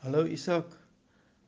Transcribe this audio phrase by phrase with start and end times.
[0.00, 0.70] Hallo Isak.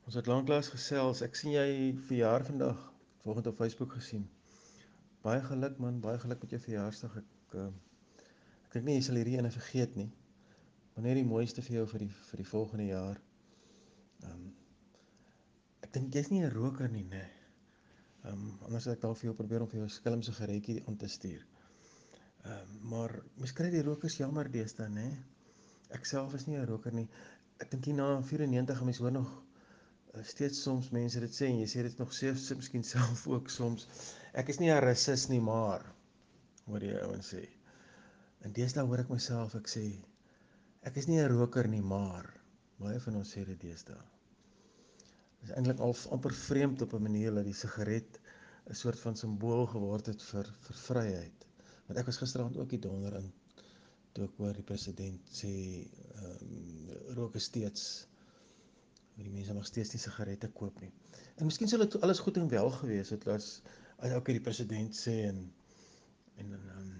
[0.05, 1.23] Ons het lanklaas gesels.
[1.25, 2.83] Ek sien jy verjaar vandag.
[3.23, 4.27] Volgens op Facebook gesien.
[5.25, 7.15] Baie geluk man, baie geluk met jou verjaarsdag.
[7.23, 7.65] Ek uh,
[8.67, 10.05] ek dink nie jy sal hierdie ene vergeet nie.
[10.93, 13.23] Maar net die mooiste vir jou vir die vir die volgende jaar.
[14.21, 14.47] Ehm um,
[15.81, 17.25] Ek dink jy's nie 'n roker nie, nê.
[17.25, 20.83] Ehm um, anders het ek dalk vir jou probeer om vir jou 'n skelm sigaretjie
[20.85, 21.41] aan te stuur.
[22.45, 25.11] Ehm um, maar mens kry die rokers jammer deesdae, nê.
[25.89, 27.09] Ek self is nie 'n roker nie.
[27.63, 31.61] Ek dink hier na 94 mense hoor nog uh, steeds soms mense dit sê en
[31.61, 33.85] jy sê dit nog sê miskien self ook soms.
[34.41, 35.85] Ek is nie 'n rasis nie, maar
[36.65, 37.43] hoor jy ouens sê.
[38.43, 39.85] En deesdae hoor ek myself ek sê
[40.89, 42.27] ek is nie 'n roker nie, maar
[42.83, 44.01] baie van ons sê dit deesdae.
[45.47, 48.19] Is eintlik al amper vreemd op 'n manier dat die sigaret
[48.67, 51.47] 'n soort van simbool geword het vir vir vryheid.
[51.87, 53.31] Want ek was gisteraand ook hier donder in
[54.13, 55.53] toe ek hoor die president sê
[55.83, 57.85] ehm um, rook is steeds
[59.17, 60.89] die mense mag steeds nie sigarette koop nie.
[61.37, 63.49] En miskien sou dit alles goed en wel gewees het as
[64.03, 65.41] as ook die president sê en
[66.41, 66.93] en dan ehm um,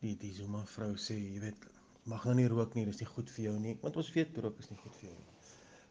[0.00, 1.68] die die Zuma vrou sê jy weet
[2.08, 4.58] mag nou nie rook nie, dis nie goed vir jou nie, want ons weet rook
[4.62, 5.34] is nie goed vir jou nie.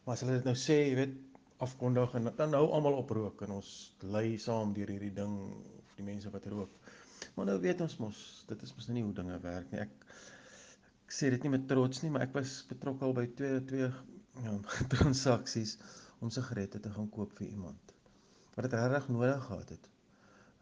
[0.06, 1.18] Maar as hulle dit nou sê, jy weet
[1.66, 3.70] afkondig en dan nou almal op rook en ons
[4.16, 5.36] lei saam deur hierdie ding
[5.92, 6.92] vir die mense wat rook.
[7.36, 9.86] Maar nou weet ons mos, dit is mos nou nie hoe dinge werk nie.
[9.86, 10.06] Ek
[11.10, 13.88] ek sê dit nie met trots nie, maar ek was betrokke al by twee twee
[14.44, 14.56] ja,
[14.94, 15.78] transaksies
[16.20, 17.96] om sigarette te gaan koop vir iemand
[18.56, 19.86] wat dit regtig nodig gehad het.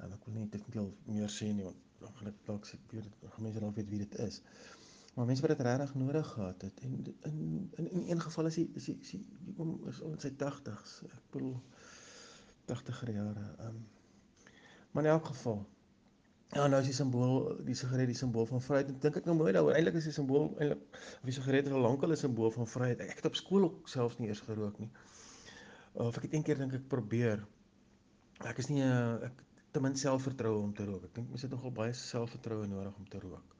[0.05, 2.77] En ek wil nie te veel meer sê nie want dan gaan ek dalk sê
[2.91, 4.41] weet dit mense dalk weet wie dit is.
[5.15, 6.97] Maar mense wat dit regtig nodig gehad het en
[7.31, 10.29] in in in een geval is hy is hy is hy kom is in sy
[10.37, 10.93] 80s.
[11.09, 11.55] Ek bedoel
[12.73, 13.47] 80er jare.
[13.65, 13.79] Um,
[14.91, 15.65] maar in elk geval
[16.55, 18.93] Ja, nou is die simbool, die sigaret die simbool van vryheid.
[18.93, 19.75] Ek dink ek nou mooi daaroor.
[19.75, 23.01] Eintlik is die simbool eintlik of die sigaret is al lankal 'n simbool van vryheid.
[23.03, 24.87] Ek het op skool ook selfs nie eers gerook nie.
[25.93, 27.43] Of ek het een keer dink ek probeer.
[28.47, 31.03] Ek is nie eh, ek te min selfvertroue om te rook.
[31.03, 33.55] Ek dink mense het nogal baie selfvertroue nodig om te rook.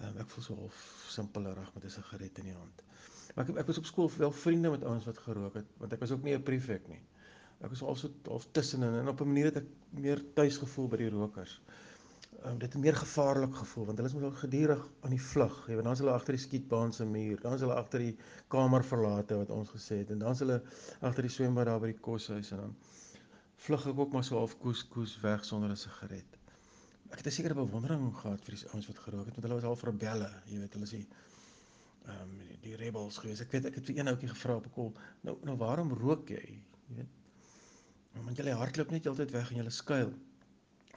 [0.00, 0.78] Um, ek voel so half
[1.10, 2.82] simpelerig met 'n sigaret in die hand.
[3.34, 6.00] Maar ek ek was op skool wel vriende met ouens wat gerook het, want ek
[6.00, 7.02] was ook nie 'n prefek nie.
[7.60, 10.88] Ek was al so half tussenin en op 'n manier het ek meer tuis gevoel
[10.88, 11.60] by die rokers
[12.44, 15.56] um, dit 'n meer gevaarlik gevoel want hulle is mos al gedurig aan die vlug.
[15.66, 18.16] Jy weet, dan is hulle agter die skietbaan se muur, dan is hulle agter die
[18.48, 20.62] kamer verlate wat ons gesê het en dan is hulle
[21.00, 22.76] agter die swembad daar by die koshuis en dan
[23.66, 26.40] vlug ek ook maar so half koes koes weg sonder 'n sigaret.
[27.10, 29.64] Ek het 'n sekere bewondering gehad vir die ouens wat gerook het want hulle was
[29.70, 31.06] al rebelle, jy weet, hulle sê
[32.04, 33.40] ehm um, die, die rebels gewees.
[33.40, 34.92] Ek weet ek het vir een ouetjie gevra op 'n kol,
[35.22, 36.60] nou nou waarom rook jy?
[36.88, 37.12] Jy weet.
[38.24, 40.12] Want jy hardloop net heeltyd weg en jy skuil.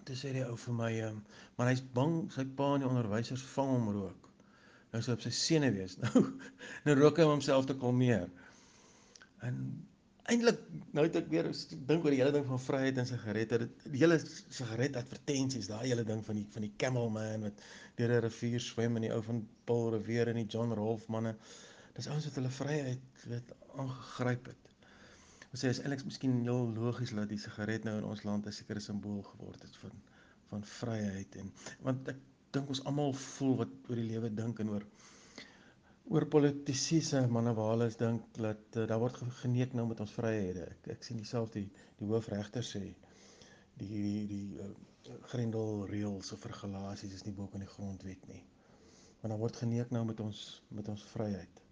[0.07, 1.19] Toe sê die ou vir my, um,
[1.57, 4.29] maar hy's bang sy pa en die onderwysers vang hom rook.
[4.93, 5.97] Nou sou op sy sene wees.
[6.05, 6.23] Nou
[6.87, 8.29] nou rook hy om homself te kalmeer.
[9.45, 9.57] En
[10.31, 10.59] eintlik
[10.95, 11.49] nou het ek weer
[11.89, 13.59] dink oor die hele ding van vryheid en sigarette.
[13.63, 17.63] Dit die hele sigaret advertensies, daai hele ding van die van die Camel Man wat
[17.99, 21.35] deur 'n rivier swem en die ou van Paul Revere en die John Rolfe manne.
[21.95, 24.66] Dis ouens wat hulle vryheid weet aangegryp het.
[25.51, 28.55] Ons sê is eintlik miskien heel logies dat die sigaret nou in ons land 'n
[28.59, 30.01] sekere simbool geword het van
[30.49, 31.49] van vryheid en
[31.85, 32.19] want ek
[32.55, 34.85] dink ons almal voel wat oor die lewe dink en oor
[36.07, 40.13] oor politici se manne waar hulle dink dat uh, daar word geneek nou met ons
[40.15, 40.67] vryhede.
[40.75, 42.83] Ek ek sien dieselfde die, die hoofregter sê
[43.81, 44.69] die die die uh,
[45.31, 48.43] Grendel reëls of regulasies is nie bo in die grondwet nie.
[49.19, 50.43] Want dan word geneek nou met ons
[50.79, 51.63] met ons vryheid.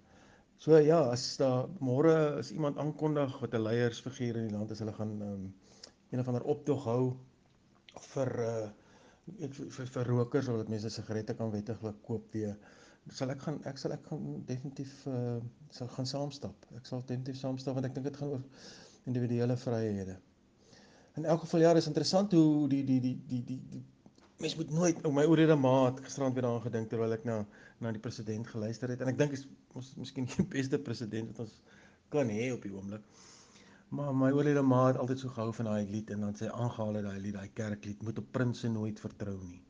[0.58, 4.80] So ja, as daar môre as iemand aankondig wat 'n leiersfiguur in die land is,
[4.80, 5.54] hulle gaan um,
[6.12, 7.18] een of ander optog hou
[8.14, 8.68] vir uh
[9.50, 12.56] vir, vir rokers sodat mense sigarette kan wettiglik koop weer.
[13.10, 15.40] Sal ek gaan ek sal ek gaan definitief uh
[15.70, 16.70] sal gaan saamstap.
[16.78, 18.46] Ek sal definitief saamstap want ek dink dit gaan oor
[19.06, 20.18] individuele vryhede.
[21.16, 23.84] In elk geval ja, dis interessant hoe die die die die die, die
[24.40, 27.38] mens moet nooit op my oorrede maat gisterand weer daaraan gedink terwyl ek na
[27.80, 29.46] na die president geluister het en ek dink is
[29.80, 31.56] ons miskien die beste president wat ons
[32.14, 33.04] kan hê op die oomblik.
[33.96, 37.00] Maar my oorlede ma het altyd so gehou van daai lied en dan sê aangehaal
[37.00, 39.62] het daai lied, daai kerklied moet op prinse nooit vertrou nie.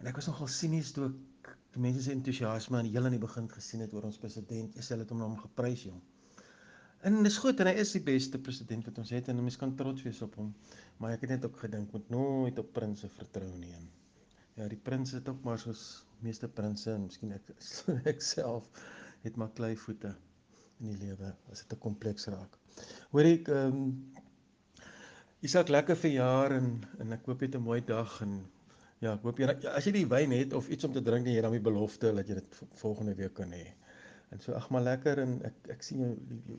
[0.00, 3.16] En ek was nogal sinies toe ek die mense se entoesiasme aan die heel aan
[3.16, 4.76] die begin gesien het oor ons president.
[4.76, 6.02] Is hulle het hom hom geprys jong.
[7.08, 9.74] En dis goed en hy is die beste president wat ons het en mense kan
[9.78, 10.52] trots wees op hom.
[11.00, 13.72] Maar ek het net ook gedink moet nooit op prinse vertrou nie.
[13.76, 13.88] En
[14.56, 17.50] ja, die prins het ook maar soos meeste prinse en miskien ek
[18.12, 18.68] ek self
[19.24, 20.12] het maar klei voete
[20.80, 22.58] in die lewe as dit te kompleks raak.
[23.12, 23.90] Hoor ek ehm um,
[25.44, 26.70] Isak lekker verjaar en
[27.02, 28.38] en ek hoop jy het 'n mooi dag en
[29.04, 31.36] ja, ek hoop jy as jy die wyn het of iets om te drink en
[31.36, 33.66] jy dan die belofte dat jy dit volgende week kan hê.
[34.32, 36.58] En so ag maar lekker en ek ek sien jou die die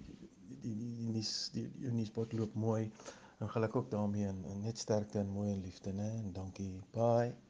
[0.62, 2.92] die die nuus die jou nuuspot loop mooi
[3.40, 6.72] en gelukkig ook daarmee en, en net sterkte en mooi en liefde nê en dankie.
[6.94, 7.47] Bye.